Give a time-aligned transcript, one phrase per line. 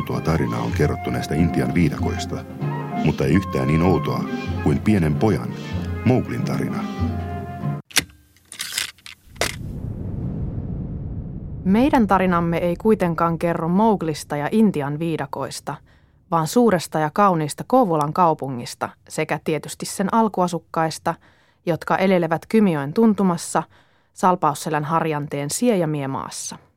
[0.00, 2.44] outoa tarinaa on kerrottu näistä Intian viidakoista,
[3.04, 4.24] mutta ei yhtään niin outoa
[4.62, 5.48] kuin pienen pojan,
[6.04, 6.84] Mowglin tarina.
[11.64, 15.74] Meidän tarinamme ei kuitenkaan kerro Mowglista ja Intian viidakoista,
[16.30, 21.14] vaan suuresta ja kauniista Kouvolan kaupungista sekä tietysti sen alkuasukkaista,
[21.66, 23.62] jotka elelevät Kymioen tuntumassa
[24.12, 26.69] Salpausselän harjanteen Siejämiemaassa.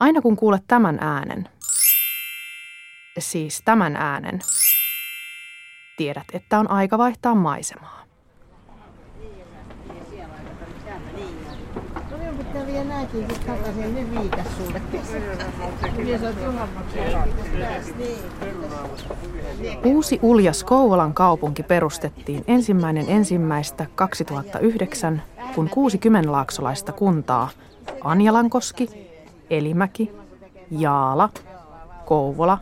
[0.00, 1.48] Aina kun kuulet tämän äänen,
[3.18, 4.40] siis tämän äänen,
[5.96, 8.00] tiedät, että on aika vaihtaa maisemaa.
[12.44, 14.80] pitää vielä näkin sitten takaisin, ne viikas sulle
[19.84, 25.22] Uusi uljas Kouvolan kaupunki perustettiin ensimmäinen ensimmäistä 2009,
[25.54, 27.48] kun kuusi kymmenlaaksolaista kuntaa
[28.04, 29.09] Anjalankoski,
[29.50, 30.12] Elimäki,
[30.70, 31.28] Jaala,
[32.04, 32.58] Kouvola,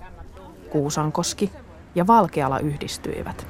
[0.71, 1.53] Kuusankoski
[1.95, 3.47] ja Valkeala yhdistyivät.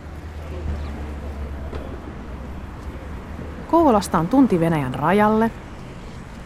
[3.70, 5.50] Kouvolasta on tunti Venäjän rajalle–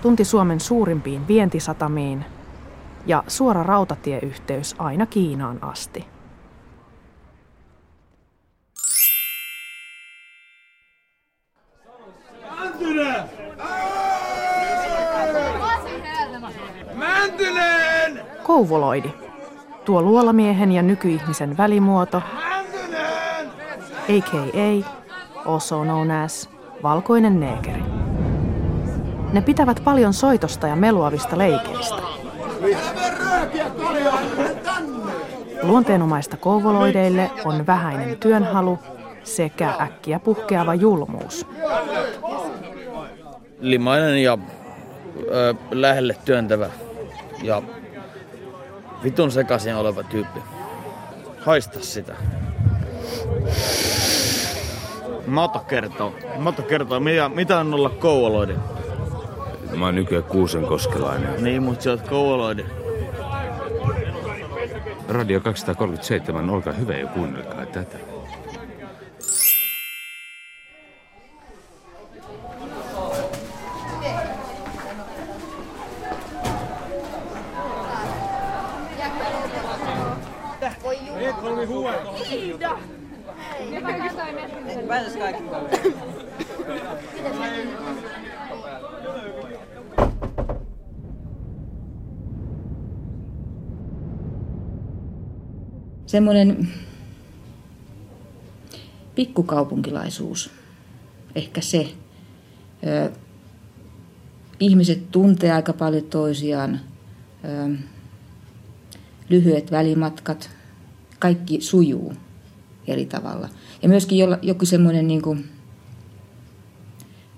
[0.02, 2.24] tunti Suomen suurimpiin vientisatamiin
[3.06, 6.11] ja suora rautatieyhteys aina Kiinaan asti.
[18.42, 19.14] Kouvoloidi.
[19.84, 22.22] Tuo luolamiehen ja nykyihmisen välimuoto,
[24.08, 24.88] a.k.a.
[25.46, 26.50] also known as
[26.82, 27.82] valkoinen neekeri.
[29.32, 32.02] Ne pitävät paljon soitosta ja meluavista leikeistä.
[35.62, 38.78] Luonteenomaista kouvoloideille on vähäinen työnhalu
[39.24, 41.46] sekä äkkiä puhkeava julmuus.
[43.60, 44.38] Limainen ja
[45.32, 46.70] ö, lähelle työntävä
[47.42, 47.62] ja
[49.04, 50.40] vitun sekaisin oleva tyyppi.
[51.40, 52.14] Haista sitä.
[55.26, 56.14] Mato kertoo.
[56.38, 58.56] Mato kertoo, mitä, mitä on olla kouvoloiden.
[59.76, 61.44] Mä oon nykyään Kuusenkoskelainen.
[61.44, 62.66] Niin, mutta sä oot koululoiden.
[65.08, 68.11] Radio 237, olkaa hyvä ja kuunnelkaa tätä.
[96.06, 96.68] Semmoinen
[99.14, 100.50] pikkukaupunkilaisuus,
[101.34, 101.88] ehkä se.
[102.86, 103.10] Ö,
[104.60, 106.80] ihmiset tuntee aika paljon toisiaan,
[107.44, 107.76] ö,
[109.28, 110.50] lyhyet välimatkat,
[111.18, 112.12] kaikki sujuu
[112.86, 113.48] eri tavalla.
[113.82, 115.44] Ja myöskin joku semmoinen niin kuin,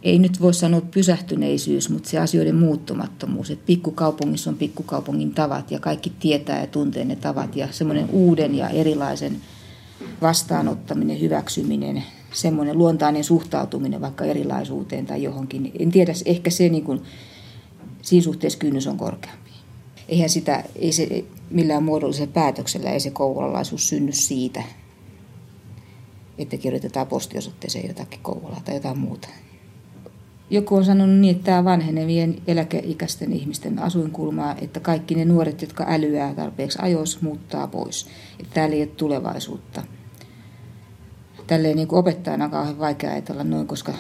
[0.02, 3.50] ei nyt voi sanoa pysähtyneisyys, mutta se asioiden muuttumattomuus.
[3.50, 7.56] Että pikkukaupungissa on pikkukaupungin tavat ja kaikki tietää ja tuntee ne tavat.
[7.56, 9.36] Ja semmoinen uuden ja erilaisen
[10.22, 15.72] vastaanottaminen, hyväksyminen, semmoinen luontainen suhtautuminen vaikka erilaisuuteen tai johonkin.
[15.78, 17.02] En tiedä, ehkä se niin kuin,
[18.02, 19.50] siinä suhteessa kynnys on korkeampi.
[20.08, 24.62] Eihän sitä, ei se millään muodollisella päätöksellä, ei se kouvolalaisuus synny siitä,
[26.38, 29.28] että kirjoitetaan postiosoitteeseen jotakin Kouvolaa tai jotain muuta.
[30.50, 35.86] Joku on sanonut niin, että tämä vanhenevien eläkeikäisten ihmisten asuinkulmaa, että kaikki ne nuoret, jotka
[35.88, 38.06] älyää tarpeeksi ajos, muuttaa pois.
[38.40, 39.82] Että täällä ei ole tulevaisuutta.
[41.46, 43.94] Tälleen niin opettajana on kauhean vaikea ajatella noin, koska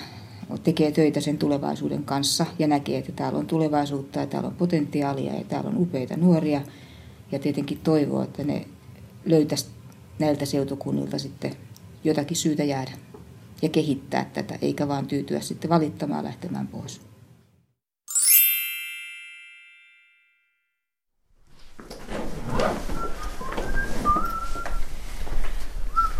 [0.64, 5.34] tekee töitä sen tulevaisuuden kanssa ja näkee, että täällä on tulevaisuutta ja täällä on potentiaalia
[5.34, 6.60] ja täällä on upeita nuoria.
[7.32, 8.66] Ja tietenkin toivoo, että ne
[9.24, 9.66] löytäisi
[10.18, 11.56] näiltä seutukunnilta sitten
[12.04, 12.92] jotakin syytä jäädä
[13.62, 17.00] ja kehittää tätä, eikä vaan tyytyä sitten valittamaan lähtemään pois.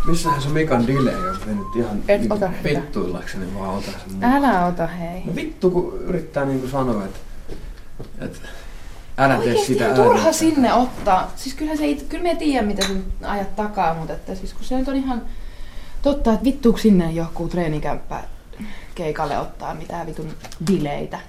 [0.07, 4.65] Missähän se Mikan delay on mennyt ihan Et niin ota vittuillakseni vaan ota sen Älä
[4.65, 5.23] ota hei.
[5.25, 7.19] No vittu kun yrittää niinku sanoa, että,
[8.19, 8.39] että
[9.17, 10.31] älä tee Oikeesti sitä turha äänettä.
[10.31, 11.31] sinne ottaa.
[11.35, 14.63] Siis kyllähän se ei, kyllä me tiedä mitä sä ajat takaa, mutta että siis kun
[14.63, 15.21] se nyt on ihan
[16.05, 18.23] totta, että vittuuko sinne joku treenikämppä
[18.95, 20.33] keikalle ottaa mitään vitun
[20.67, 21.19] dileitä.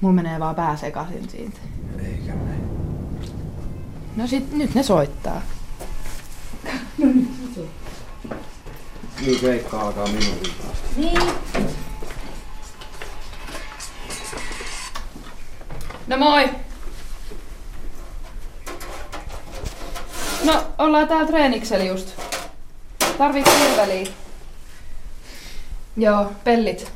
[0.00, 1.58] Mulla menee vaan pää sekaisin siitä.
[1.98, 2.58] Eikä mene.
[4.16, 5.42] No sit nyt ne soittaa.
[9.20, 10.88] Niin keikka alkaa minuutin päästä.
[10.96, 11.22] Niin.
[16.06, 16.50] No moi!
[20.44, 22.27] No, ollaan täällä treeniksellä just.
[23.18, 24.06] Tarvit kirveliä.
[25.96, 26.92] Joo, pellit.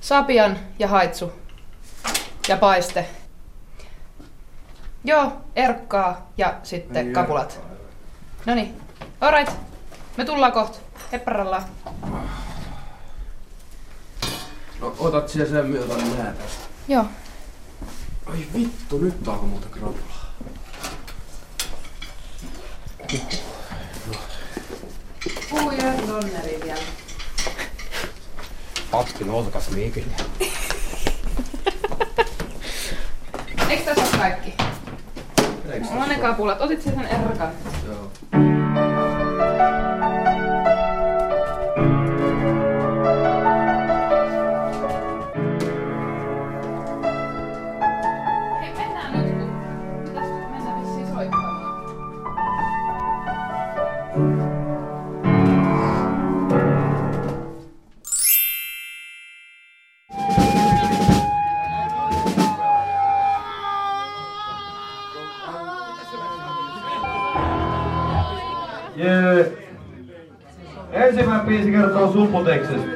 [0.00, 1.32] Sapian ja haitsu.
[2.48, 3.06] Ja paiste.
[5.04, 7.60] Joo, erkkaa ja sitten kapulat.
[8.46, 8.80] Noniin.
[9.20, 9.56] Alright.
[10.16, 10.78] Me tullaan kohta.
[11.12, 11.64] Hepparallaan.
[14.80, 16.62] No otat siellä sen myötä, niin näet tästä.
[16.88, 17.04] Joo.
[18.26, 20.30] Ai vittu, nyt alkoi muuta krapulaa.
[25.80, 26.80] Puu ja donneri vielä.
[28.90, 30.12] Pappi olkas liikille.
[33.68, 34.54] Eikö tässä ole kaikki?
[35.90, 36.60] Mulla on ne kapulat.
[36.60, 37.50] Otit sen erkan?
[37.86, 38.09] Joo.
[70.92, 72.88] Ensimmäinen biisi kertoo summuteksesta.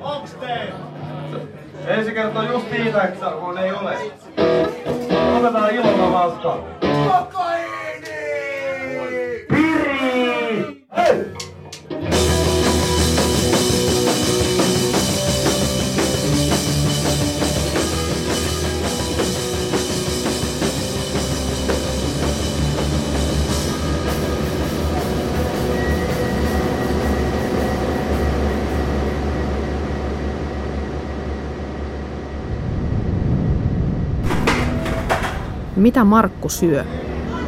[0.00, 0.74] Onks teillä?
[1.86, 3.96] Ensi kertoo just siitä, kun ei ole.
[5.38, 6.58] Otetaan ilolla vastaan.
[35.78, 36.84] Mitä Markku syö?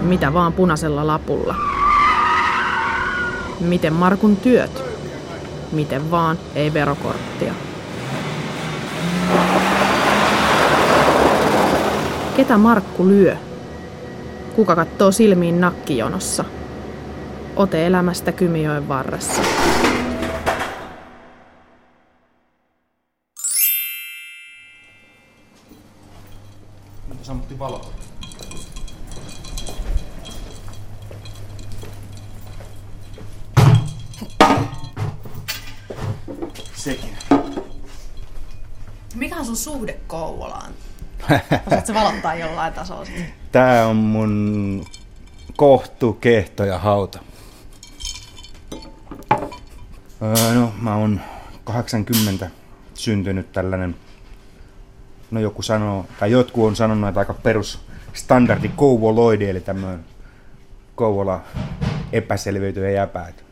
[0.01, 1.55] Mitä vaan punaisella lapulla?
[3.61, 4.83] Miten Markun työt?
[5.73, 7.55] Miten vaan ei verokorttia.
[12.37, 13.37] Ketä Markku lyö?
[14.57, 16.45] Kuka kattoo silmiin nakkijonossa?
[17.57, 19.43] Ote elämästä Kymijoen varressa.
[27.23, 27.81] Sammutti valo.
[36.81, 37.17] Sekin.
[39.15, 40.73] Mikä on sun suhde Kouvolaan?
[41.67, 43.07] Osaatko valottaa jollain tasolla?
[43.53, 44.85] Tää on mun
[45.57, 47.19] kohtu, kehto ja hauta.
[50.23, 51.21] Öö, no, mä oon
[51.65, 52.51] 80
[52.95, 53.97] syntynyt tällainen,
[55.31, 57.81] no joku sanoo, tai jotkut on sanonut, että aika perus
[58.13, 60.05] standardi kouvoloidi, eli tämmöinen
[60.95, 61.41] Kouvola
[62.13, 63.45] epäselviytyjä jäpäät.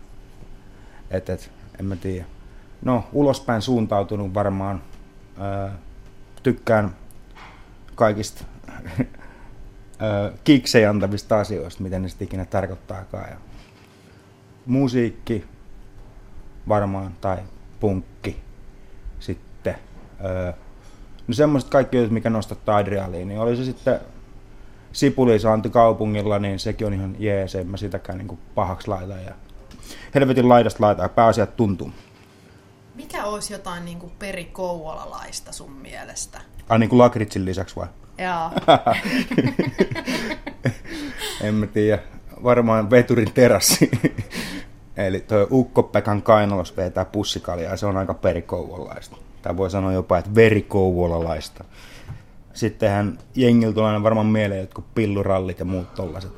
[1.10, 2.37] Et, et, en mä tiedä.
[2.82, 4.82] No, ulospäin suuntautunut varmaan.
[5.40, 5.68] Öö,
[6.42, 6.96] tykkään
[7.94, 8.44] kaikista
[10.02, 13.30] öö, antavista asioista, miten ne sitten ikinä tarkoittaakaan.
[13.30, 13.36] Ja
[14.66, 15.44] musiikki
[16.68, 17.38] varmaan, tai
[17.80, 18.42] punkki
[19.20, 19.74] sitten.
[20.24, 20.52] Öö,
[21.28, 23.42] no semmoiset kaikki jutut, mikä nostattaa adrenaliinia.
[23.42, 24.00] Oli se sitten
[24.92, 29.14] sipulisaanti kaupungilla, niin sekin on ihan jees, en mä sitäkään niin pahaksi laita.
[29.14, 29.34] Ja
[30.14, 31.92] helvetin laidasta laita, pääasiat tuntuu.
[32.98, 36.40] Mikä olisi jotain niin kuin perikouvolalaista sun mielestä?
[36.68, 37.86] Ai niin kuin lakritsin lisäksi vai?
[38.18, 38.50] Joo.
[41.48, 42.02] en mä tiedä.
[42.42, 43.90] Varmaan veturin terassi.
[45.06, 49.16] Eli tuo Ukko-Pekan kainalos vetää pussikaljaa, se on aika perikouvolalaista.
[49.42, 51.64] Tai voi sanoa jopa, että verikouvolalaista.
[52.52, 56.32] Sittenhän jengillä tulee aina varmaan mieleen jotkut pillurallit ja muut tollaset.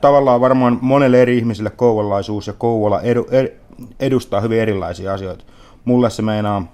[0.00, 3.65] Tavallaan varmaan monelle eri ihmisille kouvolalaisuus ja Kouvola edu, ed,
[4.00, 5.44] edustaa hyvin erilaisia asioita.
[5.84, 6.72] Mulle se meinaa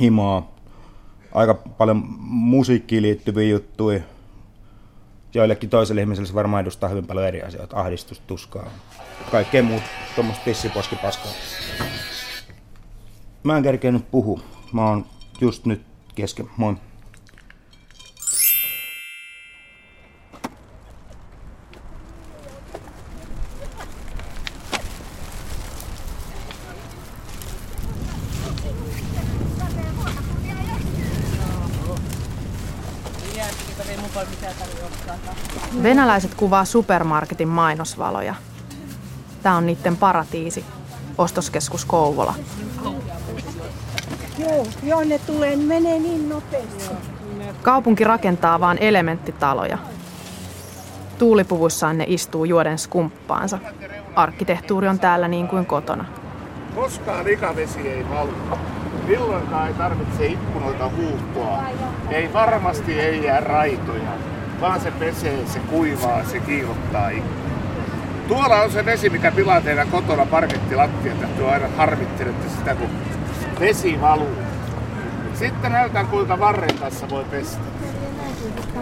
[0.00, 0.54] himaa
[1.34, 4.00] aika paljon musiikkiin liittyviä juttuja.
[5.34, 7.80] Joillekin toiselle ihmiselle se varmaan edustaa hyvin paljon eri asioita.
[7.80, 8.66] Ahdistusta, tuskaa,
[9.30, 9.82] kaikkea muut
[10.14, 11.32] tuommoista pissiposkipaskaa.
[13.42, 14.40] Mä en kerkeä nyt puhu.
[14.72, 15.06] Mä oon
[15.40, 15.82] just nyt
[16.14, 16.50] kesken.
[16.56, 16.74] Moi.
[36.06, 38.34] Venäläiset kuvaa supermarketin mainosvaloja.
[39.42, 40.64] Tämä on niiden paratiisi.
[41.18, 42.34] Ostoskeskus Kouvola.
[44.38, 46.94] Joo, joo, ne tulee, menee niin nopeasti.
[47.62, 49.78] Kaupunki rakentaa vain elementtitaloja.
[51.18, 53.58] Tuulipuvuissaan ne istuu juoden skumppaansa.
[54.16, 56.04] Arkkitehtuuri on täällä niin kuin kotona.
[56.74, 58.34] Koskaan likavesi ei valu.
[59.06, 61.64] Milloinkaan ei tarvitse ikkunoita huuhtoa.
[62.10, 64.10] Ei varmasti ei jää raitoja,
[64.60, 67.10] vaan se pesee, se kuivaa, se kiilottaa.
[68.28, 72.90] Tuolla on se vesi, mikä pilaa teidän kotona parkettilattiat, että te aina harmittelette sitä, kun
[73.60, 74.36] vesi valuu.
[75.34, 77.75] Sitten näytän, kuinka varren tässä voi pestä.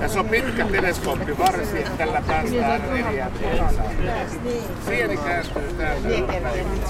[0.00, 3.33] Tässä on pitkä teleskooppi varsi, tällä päästään neljään.
[4.87, 6.09] Sieni kääntyy täältä.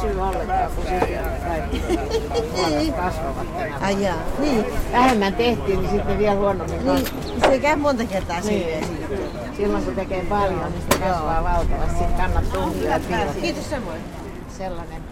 [0.01, 3.47] syy ollenkaan, kun sitten kasvavat.
[3.81, 4.65] Ai jaa, niin.
[4.93, 7.07] Vähemmän tehtiin, niin sitten vielä huonommin Niin,
[7.51, 8.85] se käy monta kertaa niin.
[9.57, 11.99] Silloin kun tekee paljon, niin se kasvaa valtavasti.
[11.99, 13.01] Sitten kannattaa hyvää
[13.41, 14.01] Kiitos samoin.
[14.49, 15.04] Sellainen.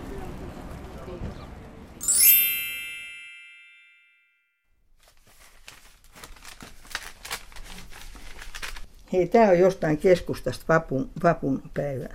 [9.12, 12.08] Hei, tämä on jostain keskustasta vapun, vapun päivä.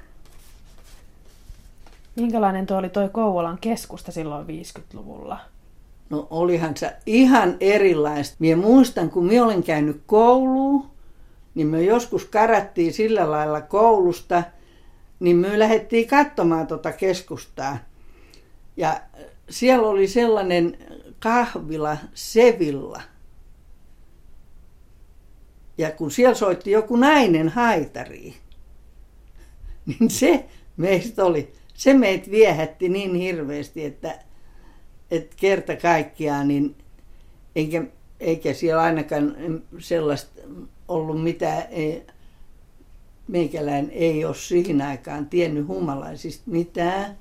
[2.15, 5.39] Minkälainen tuo oli toi Kouvolan keskusta silloin 50-luvulla?
[6.09, 8.35] No olihan se ihan erilaista.
[8.39, 10.85] Mie muistan, kun minä olen käynyt kouluun,
[11.55, 14.43] niin me joskus karattiin sillä lailla koulusta,
[15.19, 17.77] niin me lähdettiin katsomaan tuota keskustaa.
[18.77, 19.01] Ja
[19.49, 20.77] siellä oli sellainen
[21.19, 23.01] kahvila Sevilla.
[25.77, 28.33] Ja kun siellä soitti joku nainen haitari,
[29.85, 30.45] niin se
[30.77, 34.19] meistä oli, se meitä viehätti niin hirveästi, että,
[35.11, 36.75] että kerta kaikkiaan, niin
[37.55, 37.83] eikä,
[38.19, 39.35] eikä siellä ainakaan
[39.79, 40.41] sellaista
[40.87, 42.03] ollut mitään, ei,
[43.27, 47.17] meikäläinen ei ole siihen aikaan tiennyt humalaisista mitään,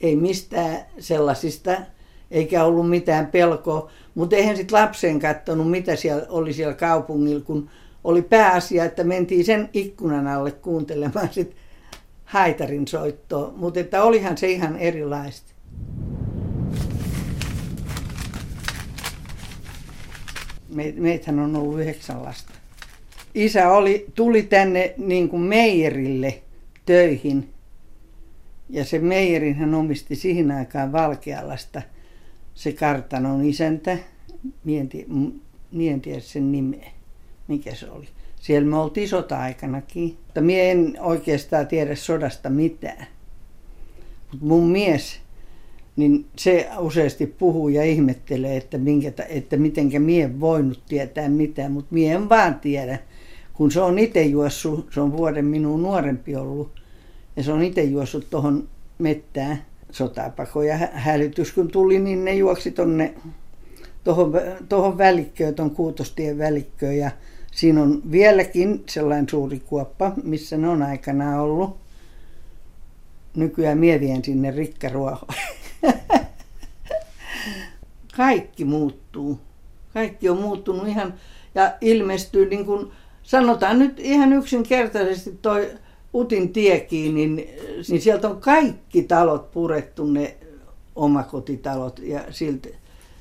[0.00, 1.76] ei mistään sellaisista,
[2.30, 7.70] eikä ollut mitään pelkoa, mutta eihän sitten lapseen katsonut, mitä siellä oli siellä kaupungilla, kun
[8.04, 11.56] oli pääasia, että mentiin sen ikkunan alle kuuntelemaan sit
[12.24, 15.52] haitarin soittoa, mutta että olihan se ihan erilaista.
[20.74, 22.52] Me, meitähän on ollut yhdeksän lasta.
[23.34, 26.42] Isä oli, tuli tänne niin kuin meijerille
[26.86, 27.48] töihin.
[28.68, 31.82] Ja se meijerin hän omisti siihen aikaan Valkealasta.
[32.54, 33.98] Se kartanon isäntä,
[35.72, 36.90] mien tiedä sen nimeä
[37.50, 38.08] mikä se oli.
[38.40, 40.16] Siellä me oltiin sota-aikanakin.
[40.26, 43.06] Mutta mie en oikeastaan tiedä sodasta mitään.
[44.30, 45.20] Mutta mun mies,
[45.96, 51.94] niin se useasti puhuu ja ihmettelee, että, minkä, että mitenkä mie voinut tietää mitään, mutta
[51.94, 52.98] mie en vaan tiedä.
[53.52, 56.80] Kun se on itse juossut, se on vuoden minun nuorempi ollut,
[57.36, 60.76] ja se on itse juossut tuohon mettään sotapakoja.
[60.92, 62.74] Hälytys kun tuli, niin ne juoksi
[64.04, 64.32] tuohon,
[64.68, 67.10] tuohon välikköön, tuon Kuutostien välikköön ja
[67.60, 71.76] Siinä on vieläkin sellainen suuri kuoppa, missä ne on aikanaan ollut.
[73.36, 75.34] Nykyään mievien sinne rikkaruohoon.
[78.16, 79.40] Kaikki muuttuu.
[79.94, 81.14] Kaikki on muuttunut ihan
[81.54, 82.90] ja ilmestyy niin kuin,
[83.22, 85.70] sanotaan nyt ihan yksinkertaisesti toi
[86.14, 87.36] Utin tiekin, niin,
[87.88, 90.36] niin sieltä on kaikki talot purettu, ne
[90.96, 92.68] omakotitalot ja siltä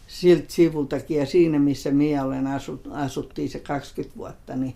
[0.10, 4.76] siltä sivultakin ja siinä, missä minä olen asut, asuttiin se 20 vuotta, niin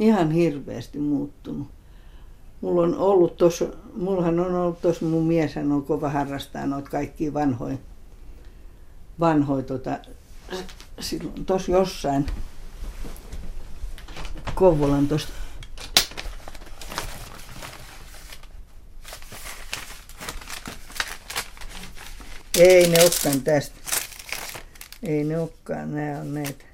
[0.00, 1.68] ihan hirveästi muuttunut.
[2.60, 3.64] Mulla on ollut tuossa,
[3.96, 7.76] mullahan on ollut tuossa, mun mies on kova harrastaa noita kaikkia vanhoja,
[9.20, 9.98] vanhoja tota,
[11.00, 12.26] silloin tuossa jossain
[14.54, 15.32] Kouvolan tuosta
[22.58, 23.76] Ei ne olekaan tästä.
[25.02, 26.64] Ei ne olekaan, nämä on näitä.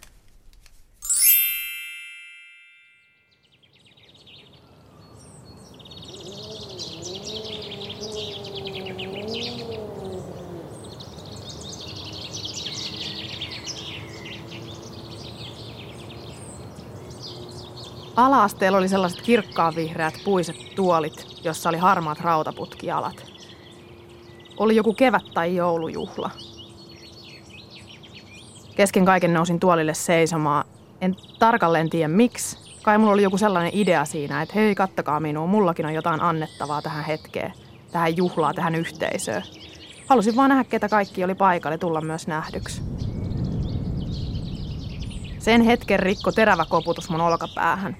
[18.17, 23.30] Ala-asteella oli sellaiset kirkkaanvihreät puiset tuolit, jossa oli harmaat rautaputkialat.
[24.57, 26.31] Oli joku kevät- tai joulujuhla.
[28.77, 30.65] Kesken kaiken nousin tuolille seisomaan.
[31.01, 32.59] En tarkalleen tiedä miksi.
[32.83, 36.83] Kai mulla oli joku sellainen idea siinä, että hei, kattakaa minua, mullakin on jotain annettavaa
[36.83, 37.53] tähän hetkeen,
[37.93, 39.43] tähän juhlaan, tähän yhteisöön.
[40.07, 42.83] Halusin vaan nähdä, ketä kaikki oli paikalle tulla myös nähdyksi.
[45.39, 47.97] Sen hetken rikko terävä koputus mun olkapäähän.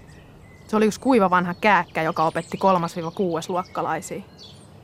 [0.69, 2.61] Se oli yksi kuiva vanha kääkkä, joka opetti 3-6
[3.49, 4.23] luokkalaisia.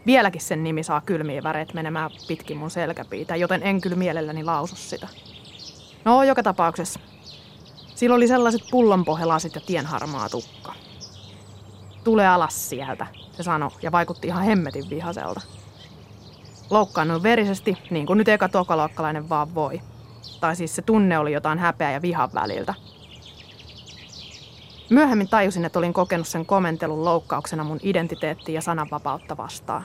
[0.07, 4.77] Vieläkin sen nimi saa kylmiä väreet menemään pitkin mun selkäpiitä, joten en kyllä mielelläni lausu
[4.77, 5.09] sitä.
[6.05, 7.01] No, joka tapauksessa.
[7.95, 10.73] Sillä oli sellaiset pullonpohjalasit ja tienharmaa tukka.
[12.05, 15.41] Tule alas sieltä, se sanoi ja vaikutti ihan hemmetin vihaselta.
[16.71, 19.81] Loukkaannut verisesti, niin kuin nyt eka tokalokkalainen vaan voi.
[20.41, 22.75] Tai siis se tunne oli jotain häpeä ja vihan väliltä.
[24.91, 29.85] Myöhemmin tajusin, että olin kokenut sen komentelun loukkauksena mun identiteettiä ja sananvapautta vastaan.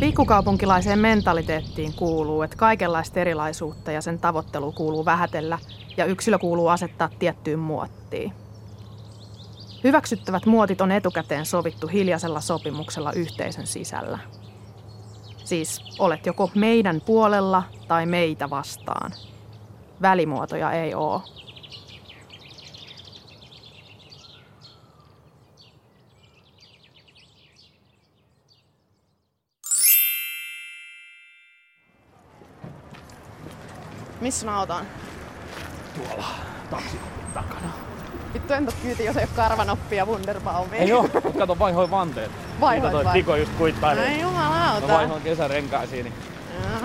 [0.00, 5.58] Pikkukaupunkilaiseen mentaliteettiin kuuluu, että kaikenlaista erilaisuutta ja sen tavoittelu kuuluu vähätellä
[5.96, 8.32] ja yksilö kuuluu asettaa tiettyyn muottiin.
[9.84, 14.18] Hyväksyttävät muotit on etukäteen sovittu hiljaisella sopimuksella yhteisön sisällä.
[15.44, 19.12] Siis olet joko meidän puolella tai meitä vastaan.
[20.04, 21.20] Välimuotoja ei ole.
[34.20, 34.86] Missä mä otan?
[35.96, 36.24] Tuolla
[36.70, 36.98] taksi
[37.34, 37.68] takana.
[38.34, 40.80] Vittu entä kyyti, jos ei ole karvanoppia Wunderbaumia.
[40.80, 42.30] Ei oo, mut kato vaihoin vanteet.
[42.60, 43.12] Vaihoit Niitä toi vai?
[43.12, 44.06] Tiko just kuittailee.
[44.08, 44.86] Ai jumalauta.
[44.86, 46.14] Mä vaihoin kesärenkaisiin, niin.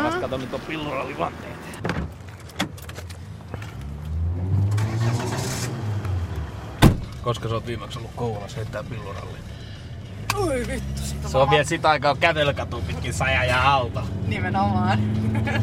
[0.02, 1.49] Kas kato nyt on pillurallivanteet.
[7.22, 9.38] Koska sä oot viimeksi ollut Kouvolassa heittää pilluralli?
[10.36, 14.04] Oi vittu, siitä Se on vielä sitä aikaa kävelykatu pitkin saja ja alta.
[14.28, 15.00] Nimenomaan.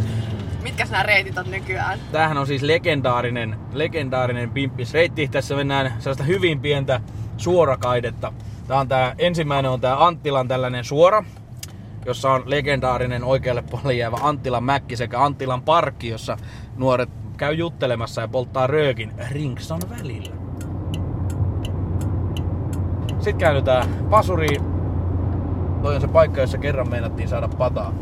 [0.62, 1.98] Mitkäs nämä reitit on nykyään?
[2.12, 5.28] Tämähän on siis legendaarinen, legendaarinen pimppisreitti.
[5.28, 7.00] Tässä mennään sellaista hyvin pientä
[7.36, 8.32] suorakaidetta.
[8.66, 11.25] Tää on tää, ensimmäinen on tää Anttilan tällainen suora,
[12.06, 16.36] jossa on legendaarinen oikealle puolelle jäävä Anttilan mäkki sekä Anttilan parkki, jossa
[16.76, 20.45] nuoret käy juttelemassa ja polttaa röökin Rinkson välillä.
[23.26, 24.62] Sitten käännytään Pasuriin.
[25.82, 27.93] Toi on se paikka, jossa kerran meinattiin saada pataa.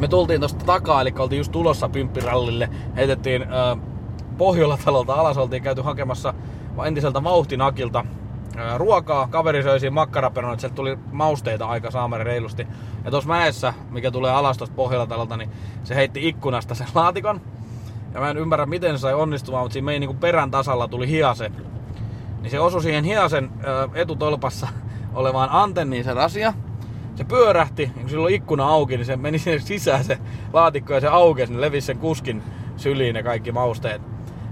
[0.00, 2.68] Me tultiin tosta takaa, eli oltiin just tulossa pymppirallille.
[2.96, 3.78] Heitettiin äh,
[4.38, 6.34] Pohjola-talolta alas, oltiin käyty hakemassa
[6.86, 8.04] entiseltä vauhtinakilta
[8.58, 9.28] äh, ruokaa.
[9.28, 12.66] Kaveri söi siinä makkaraperunoita, sieltä tuli mausteita aika saamari reilusti.
[13.04, 15.50] Ja tuossa mäessä, mikä tulee alas tuosta Pohjola-talolta, niin
[15.84, 17.40] se heitti ikkunasta sen laatikon.
[18.14, 21.08] Ja mä en ymmärrä miten se sai onnistumaan, mutta siinä meidän niin perän tasalla tuli
[21.08, 21.52] hiase.
[22.42, 24.68] Niin se osui siihen hiasen ö, etutolpassa
[25.14, 26.54] olevaan antenniin se rasia.
[27.14, 30.18] Se pyörähti, ja kun sillä oli ikkuna auki, niin se meni sinne sisään se
[30.52, 32.42] laatikko ja se aukesi, niin levisi sen kuskin
[32.76, 34.02] syliin ne kaikki mausteet.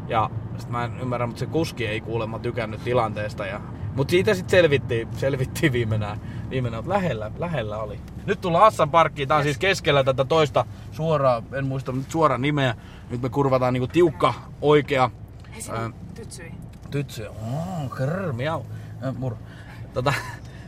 [0.09, 3.47] Ja sit mä en ymmärrä, mutta se kuski ei kuulemma tykännyt tilanteesta.
[3.47, 3.61] Ja...
[3.97, 8.01] Mutta siitä sitten selvittiin, selvittiin viimeinen, viimeinen että lähellä, lähellä oli.
[8.27, 12.43] Nyt tullaan Assan parkkiin, tää on siis keskellä tätä toista suoraa, en muista nyt suoran
[12.43, 12.75] nimeä.
[13.11, 15.11] Nyt me kurvataan niinku tiukka, oikea
[15.71, 16.53] ää, Tytsyi.
[16.91, 17.27] Tytsy.
[17.27, 18.63] Oh, krr, miau.
[19.19, 19.35] Mur.
[19.95, 20.15] Tota,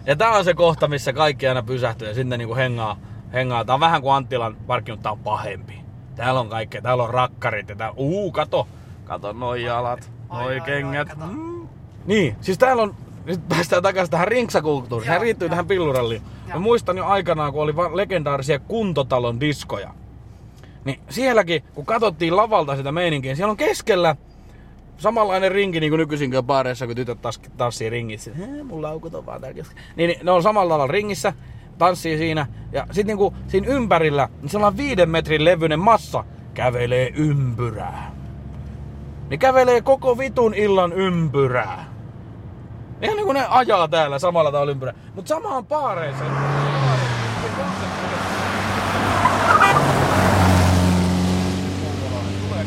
[0.06, 2.96] ja tää on se kohta, missä kaikki aina pysähtyy ja sinne niinku hengaa.
[3.32, 3.64] hengaa.
[3.64, 5.80] Tää on vähän kuin Anttilan parkki, mutta tää on pahempi.
[6.16, 6.82] Täällä on kaikkea.
[6.82, 7.90] Täällä on rakkarit ja tää...
[7.96, 8.68] Uu, kato.
[9.04, 10.12] Kato noi jalat.
[10.32, 11.08] Noi kengät.
[11.16, 11.68] Mm.
[12.06, 12.94] Niin, siis täällä on...
[13.24, 15.06] Nyt päästään takaisin tähän rinksakulttuuriin.
[15.06, 16.22] Sehän riittyy tähän pilluralliin.
[16.52, 19.94] Mä muistan jo aikanaan, kun oli legendaarisia kuntotalon diskoja.
[20.84, 24.16] Niin sielläkin, kun katsottiin lavalta sitä meininkiä, siellä on keskellä
[25.02, 28.30] samanlainen rinki niin kuin nykyisin baareissa, kun tytöt taas tanssii ringissä.
[28.64, 29.62] Mun laukut on vaan täällä.
[29.96, 31.32] Niin, niin ne on samalla tavalla ringissä,
[31.78, 32.46] tanssii siinä.
[32.72, 38.12] Ja sitten niinku siinä ympärillä, niin sellainen viiden metrin levyinen massa kävelee ympyrää.
[39.30, 41.84] Ne kävelee koko vitun illan ympyrää.
[43.02, 44.94] Ihan niinku ne ajaa täällä samalla tavalla ympyrää.
[45.14, 45.66] Mut samaan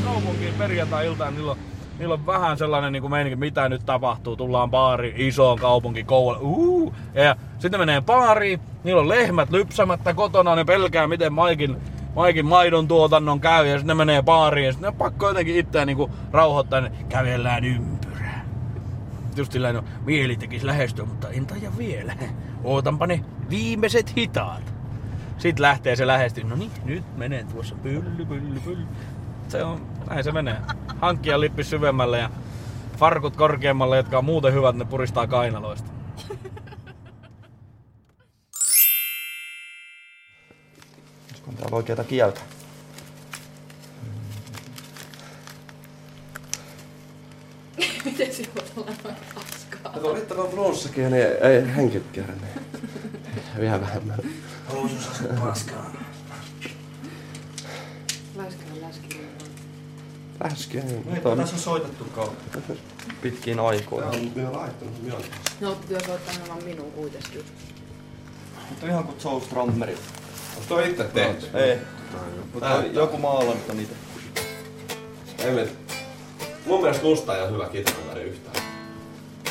[0.04, 1.58] kaupunkiin perjantai-iltaan, niillä on
[2.00, 4.36] Niillä on vähän sellainen niin kuin meininki, mitä nyt tapahtuu.
[4.36, 6.40] Tullaan baari, isoon kaupunki, Kouvola.
[6.42, 11.78] Uh, ja sitten menee baariin, niillä on lehmät lypsämättä kotona, ne pelkää miten Maikin,
[12.16, 13.68] Maikin maidon tuotannon käy.
[13.68, 16.82] Ja sitten ne menee baariin ja sitten ne on pakko jotenkin itseään niin kuin rauhoittaa,
[16.82, 18.46] niin kävellään ympyrää.
[19.36, 22.14] Just silleen, no, mieli tekisi lähestyä, mutta en taja vielä.
[22.64, 24.74] Ootanpa ne viimeiset hitaat.
[25.38, 26.44] Sitten lähtee se lähestyy.
[26.44, 27.76] No niin, nyt menen tuossa.
[27.76, 28.86] Pylly, pylly, pylly.
[29.48, 30.58] Se on, näin se menee.
[31.02, 32.30] Hankkia lippi syvemmälle ja
[32.98, 35.92] farkut korkeammalle, jotka on muuten hyvät, ne puristaa kainaloista.
[41.48, 42.42] On täällä oikeata kieltä.
[48.06, 49.92] Miten se voi olla paskaa?
[49.94, 52.48] Kato, riittävän flonssakin, niin ei henki kärne.
[53.60, 54.18] Vielä vähemmän.
[54.74, 56.05] Housussa paskaa.
[60.44, 61.06] Läskiä, niin.
[61.06, 62.60] No ei tässä on soitettu kautta.
[63.22, 64.12] Pitkiin aikoihin.
[64.12, 65.30] Tää on vielä laittanut mieleen.
[65.62, 67.46] No, työ soittaa vaan minun kuitenkin.
[68.70, 69.98] Mutta ihan kuin Joe Strammeri.
[70.56, 71.58] Onko toi itse tehty?
[71.58, 71.78] Ei.
[72.54, 73.96] Mutta joku maalannut niitä.
[75.40, 75.68] Emil.
[76.66, 78.66] Mun mielestä musta ei ole hyvä kitaran väri yhtään.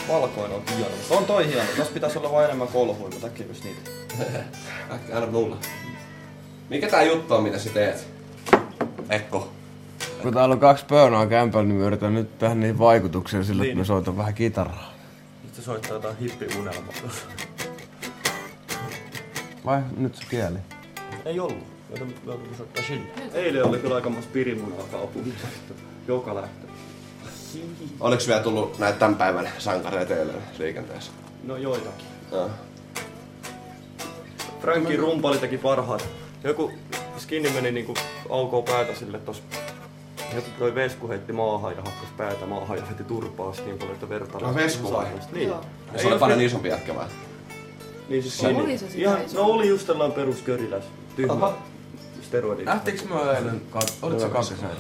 [0.08, 1.68] Valkoinen on hieno, mutta on toi hieno.
[1.76, 3.90] Tässä pitäisi olla vain enemmän kolhuja, mutta äkkiäkös niitä?
[4.94, 5.56] Äkkiä anna mulle.
[6.70, 8.08] Mikä tää juttu on, mitä sä teet?
[9.10, 9.52] Ekko.
[10.24, 13.68] Kun täällä on kaksi pöönaa kämpällä, niin me yritän nyt tehdä niihin vaikutuksia sillä, että
[13.68, 13.78] Niin.
[13.78, 14.92] me soitan vähän kitaraa.
[15.44, 16.92] Nyt se soittaa jotain hippiunelmaa.
[19.64, 20.58] Vai nyt se kieli?
[21.24, 21.64] Ei ollut.
[21.90, 23.06] Joten me joudumme soittaa sille.
[23.34, 25.46] Eilen oli kyllä aikamoista pirimunaa kaupungissa.
[26.08, 26.66] Joka lähtö.
[28.00, 31.12] Oliko vielä tullut näitä tämän päivän sankareita eilen liikenteessä?
[31.44, 32.06] No joitakin.
[32.32, 32.50] Joo.
[34.60, 36.08] Frankin rumpali teki parhaat.
[36.44, 36.72] Joku
[37.18, 37.94] skinni meni niinku
[38.28, 39.18] ok päätä sille
[40.34, 40.44] tos.
[40.44, 43.94] Joku toi Vesku heitti maahan ja hakkas päätä maahan ja veti turpaa sit niin paljon,
[43.94, 45.06] että verta No, Vesku vai?
[45.32, 45.48] Niin.
[45.48, 45.60] Ja
[45.96, 47.06] se oli paljon isompi jätkä vai?
[48.08, 48.78] Niin siis Oli skinni.
[48.78, 50.84] se Ihan, no oli just tällainen perusköriläs.
[51.16, 51.32] Tyhmä.
[51.32, 51.54] Aha.
[52.22, 52.64] Steroidi.
[52.64, 53.62] Nähtiinkö me eilen?
[54.02, 54.74] Olit sä kaksisäätä?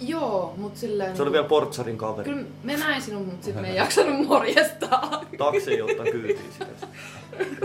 [0.00, 1.16] Joo, mut silleen...
[1.16, 2.30] Se oli vielä Portsarin kaveri.
[2.30, 5.24] Kyllä me näin sinun, mut sit me ei jaksanut morjestaa.
[5.38, 6.66] Taksi ei ottaa kyytiin sitä.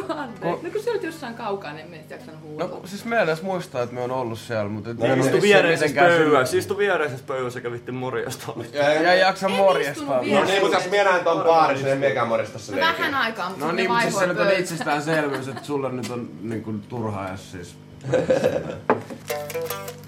[0.10, 0.66] Anteeksi.
[0.66, 2.68] No kun sä olit jossain kaukana, niin me ei jaksanut huutaa.
[2.68, 4.90] No siis me edes muistaa, että me on ollut siellä, mutta...
[4.90, 6.58] et me oo istu viereisessä pöydässä.
[6.58, 8.56] Istu viereisessä pöydässä ja vitti morjastaa.
[8.74, 10.18] Ja ei jaksa morjestaa.
[10.18, 13.50] No niin, mutta jos minä näen ton baarissa, niin mekään morjesta se No vähän aikaa,
[13.50, 16.82] mutta No niin, mutta siis se nyt on itsestäänselvyys, että sulle nyt on niin kuin
[16.82, 17.76] turhaa jos siis...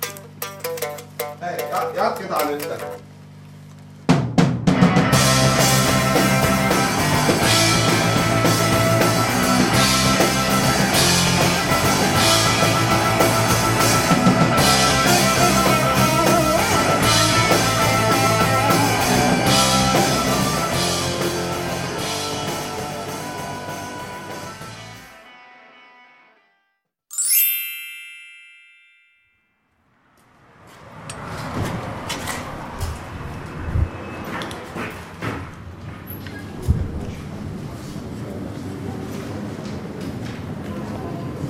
[1.47, 2.69] Hei, ja- jatketaan nyt.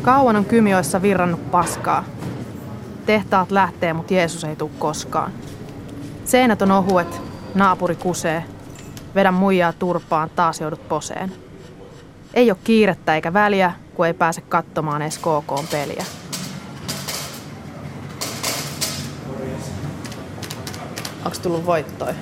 [0.08, 2.04] Kauan on kymioissa virrannut paskaa.
[3.06, 5.32] Tehtaat lähtee, mutta Jeesus ei tule koskaan.
[6.26, 7.22] Seinät on ohuet,
[7.56, 8.44] naapuri kusee.
[9.16, 11.34] Vedän muijaa turpaan, taas joudut poseen.
[12.34, 16.06] Ei ole kiirettä eikä väliä, kun ei pääse katsomaan edes KK-peliä.
[21.26, 22.14] Onko tullut voittoi?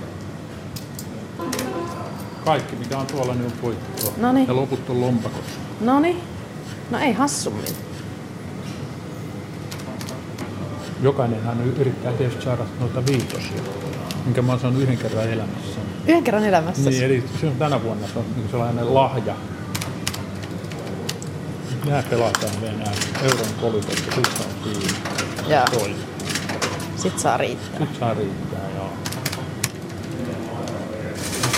[2.46, 4.12] Kaikki mikä on tuolla niin on voittoa.
[4.18, 4.48] Noniin.
[4.48, 5.60] Ja loput on lompakossa.
[5.82, 6.35] Noni.
[6.92, 7.76] No ei hassummin.
[11.02, 13.62] Jokainenhan yrittää tietysti saada noita viitosia,
[14.26, 15.80] minkä mä oon saanut yhden kerran elämässä.
[16.08, 16.90] Yhden kerran elämässä.
[16.90, 19.36] Niin, eli se on tänä vuonna se on niin sellainen lahja.
[21.86, 22.92] Nämä pelataan nämä
[23.24, 24.98] euron kolikot ja sitten on siinä.
[25.48, 25.88] Joo.
[26.98, 27.80] Sit saa riittää.
[27.80, 28.90] Nyt saa riittää, joo.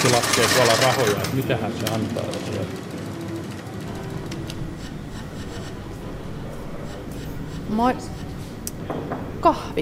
[0.01, 2.23] Se laskee tuolla rahoja, että mitähän se antaa.
[2.51, 2.86] sieltä.
[7.69, 7.95] Moi.
[9.39, 9.81] Kahvi.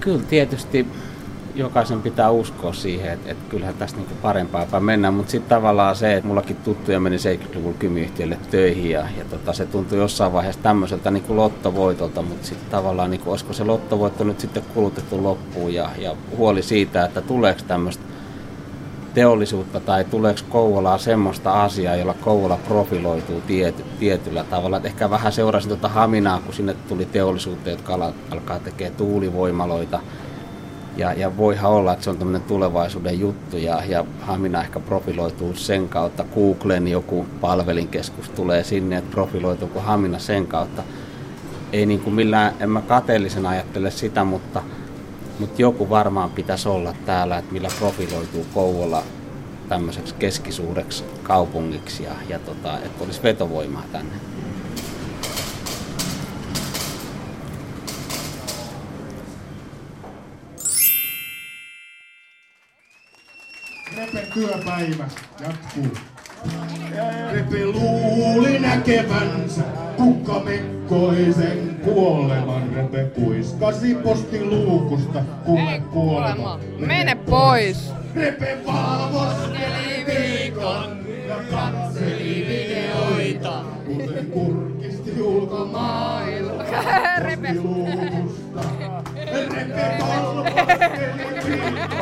[0.00, 0.86] Kyllä tietysti
[1.56, 6.14] jokaisen pitää uskoa siihen, että, että kyllähän tästä niin parempaa mennään, mutta sitten tavallaan se,
[6.14, 11.10] että mullakin tuttuja meni 70-luvulla kymiyhtiölle töihin ja, ja tota, se tuntui jossain vaiheessa tämmöiseltä
[11.10, 15.74] niin kuin lottovoitolta, mutta sitten tavallaan niin kuin, olisiko se lottovoitto nyt sitten kulutettu loppuun
[15.74, 18.04] ja, ja huoli siitä, että tuleeko tämmöistä
[19.14, 24.76] teollisuutta tai tuleeko Kouvolaa semmoista asiaa, jolla Kouvola profiloituu tiety, tietyllä tavalla.
[24.76, 30.00] Et ehkä vähän seurasin tuota Haminaa, kun sinne tuli teollisuutta, jotka alkaa tekemään tuulivoimaloita.
[30.96, 35.54] Ja, ja voihan olla, että se on tämmöinen tulevaisuuden juttu ja, ja Hamina ehkä profiloituu
[35.54, 36.24] sen kautta.
[36.34, 40.82] Googlen joku palvelinkeskus tulee sinne, että profiloituuko Hamina sen kautta.
[41.72, 44.62] Ei niin kuin millään, en mä kateellisen ajattele sitä, mutta,
[45.38, 49.02] mutta joku varmaan pitäisi olla täällä, että millä profiloituu Kouvola
[49.68, 54.16] tämmöiseksi keskisuureksi kaupungiksi ja, ja tota, että olisi vetovoimaa tänne.
[64.36, 65.08] työpäivä
[65.40, 65.96] jatkuu.
[67.32, 69.62] Repe luuli näkevänsä
[69.96, 72.74] kukkamekkoisen kuoleman.
[72.74, 76.60] Repe kuiskasi postiluukusta kuule kuolema.
[76.78, 77.92] Mene pois.
[78.14, 86.62] Repe valvosteli viikon ja katseli videoita, kuten kurkisti ulkomaailma.
[87.18, 87.48] Repe.
[89.32, 91.95] Repe valvosteli viikon.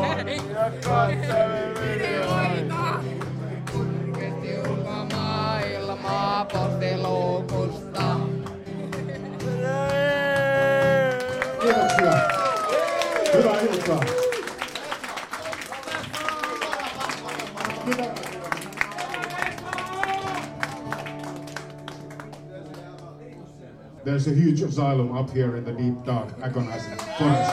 [24.15, 27.53] There's a huge asylum up here in the deep dark agonizing forest.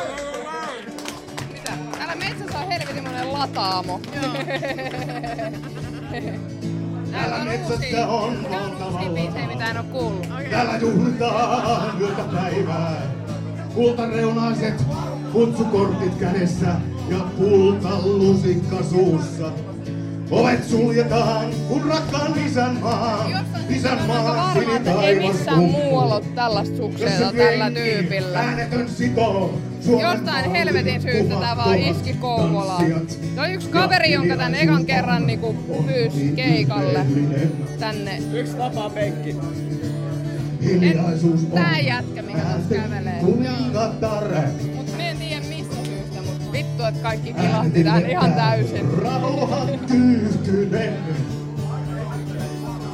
[1.92, 4.02] Täällä metsässä on helvetin monen lataamo.
[7.12, 8.38] Täällä on metsässä on
[8.86, 10.28] uusia biisejä, mitä en oo kuullut.
[10.50, 13.02] Täällä juhlitaan yötä päivää.
[13.76, 14.86] Kultareunaiset
[15.32, 16.76] kutsukortit kädessä
[17.10, 19.52] ja kultalusikka suussa.
[20.32, 27.34] Ovet suljetaan, kun rakkaan isänmaan, isänmaan varma, että ei sinitaivas missään muualla ole tällaista sukseita
[27.34, 28.40] tällä tyypillä.
[28.40, 29.54] Äänetön sitoo,
[30.02, 32.86] Jostain helvetin syystä tää vaan iski Kouvolaan.
[33.36, 35.54] Se yksi kaveri, jonka tän ekan kerran niinku
[35.88, 37.06] pyysi keikalle
[37.80, 38.22] tänne.
[38.34, 39.36] Yksi vapaa penkki.
[41.54, 43.20] Tää jätkä, mikä tässä kävelee.
[43.20, 44.24] kuningatar.
[46.82, 48.98] Vittu, että kaikki kilahti tän ihan täysin.
[48.98, 50.94] Rauhan tyyhtyneen.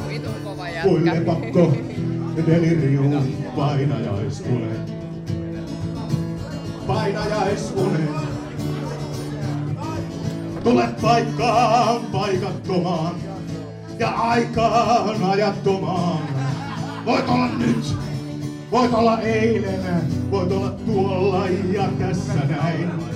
[0.08, 1.16] Vitun kova jätkä.
[1.16, 1.74] lepakko,
[2.48, 4.94] delirium, painajaistunet.
[6.88, 8.10] Painajaistunet.
[10.64, 13.16] Tule paikkaan paikattomaan
[14.00, 16.20] ja aikaan ajattomaan.
[17.06, 17.96] Voit olla nyt,
[18.72, 23.07] voit olla eilen, voit olla tuolla ja tässä näin.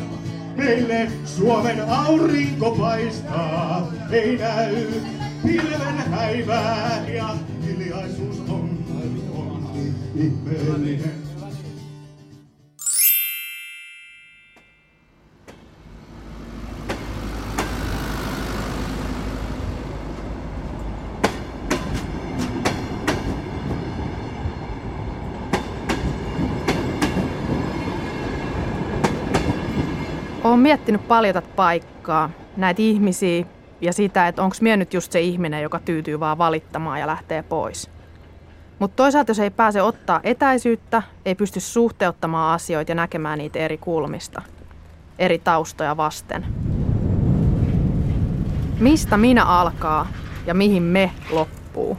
[0.61, 4.87] Meille Suomen aurinko paistaa, ei näy
[5.43, 8.69] pilven häivää ja hiljaisuus on,
[9.35, 9.69] on
[10.15, 11.31] ihmeellinen.
[30.43, 33.45] Olen miettinyt paljon tätä paikkaa, näitä ihmisiä
[33.81, 37.43] ja sitä, että onko mie nyt just se ihminen, joka tyytyy vaan valittamaan ja lähtee
[37.43, 37.89] pois.
[38.79, 43.77] Mutta toisaalta jos ei pääse ottaa etäisyyttä, ei pysty suhteuttamaan asioita ja näkemään niitä eri
[43.77, 44.41] kulmista,
[45.19, 46.45] eri taustoja vasten.
[48.79, 50.07] Mistä minä alkaa
[50.45, 51.97] ja mihin me loppuu?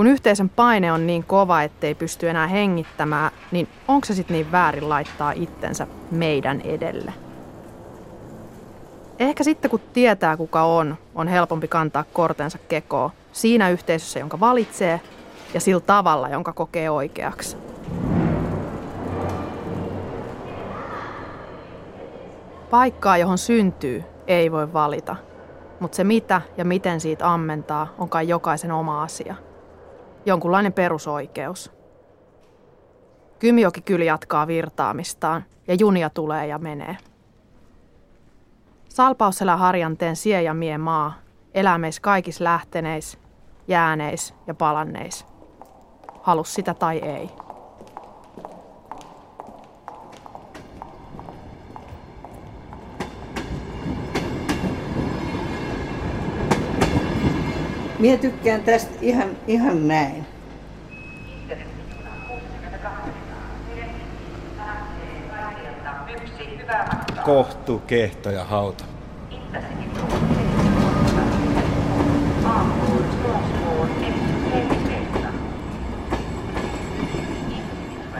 [0.00, 4.52] Kun yhteisön paine on niin kova, ettei pysty enää hengittämään, niin onko se sitten niin
[4.52, 7.12] väärin laittaa itsensä meidän edelle?
[9.18, 15.00] Ehkä sitten kun tietää kuka on, on helpompi kantaa kortensa kekoon siinä yhteisössä, jonka valitsee
[15.54, 17.56] ja sillä tavalla, jonka kokee oikeaksi.
[22.70, 25.16] Paikkaa, johon syntyy, ei voi valita,
[25.80, 29.49] mutta se mitä ja miten siitä ammentaa on kai jokaisen oma asia.
[30.26, 31.72] Jonkunlainen perusoikeus.
[33.38, 36.96] Kymijoki kyllä jatkaa virtaamistaan ja junia tulee ja menee.
[38.88, 41.12] Salpausselä harjanteen sie ja mie maa,
[41.54, 43.18] elää meis kaikis lähteneis,
[43.68, 45.26] jääneis ja palanneis.
[46.22, 47.30] Halus sitä tai ei.
[58.00, 60.26] Mie tykkään tästä ihan, ihan näin.
[67.24, 68.84] Kohtu, kehto ja hauta.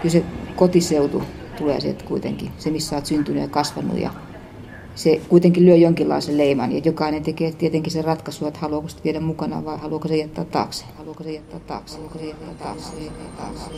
[0.03, 0.25] Kyllä se
[0.57, 1.23] kotiseutu
[1.59, 4.11] tulee sieltä kuitenkin, se missä olet syntynyt ja kasvanut ja
[4.94, 9.20] se kuitenkin lyö jonkinlaisen leiman ja jokainen tekee tietenkin sen ratkaisu, että haluaako sitä viedä
[9.20, 10.85] mukana vai haluaako se jättää taakse.
[10.98, 11.94] Haluaako se jättää taakse.
[11.94, 12.87] Haluaako se jättää taakse.
[12.87, 13.70] Haluaako se jättää taakse.